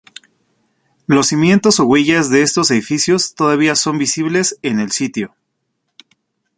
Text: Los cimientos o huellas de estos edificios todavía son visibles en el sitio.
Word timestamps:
Los 1.05 1.27
cimientos 1.27 1.79
o 1.79 1.83
huellas 1.85 2.31
de 2.31 2.41
estos 2.41 2.71
edificios 2.71 3.35
todavía 3.35 3.75
son 3.75 3.99
visibles 3.99 4.57
en 4.63 4.79
el 4.79 4.89
sitio. 4.91 5.35